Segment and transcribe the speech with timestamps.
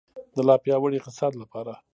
[0.35, 1.73] د لا پیاوړي اقتصاد لپاره.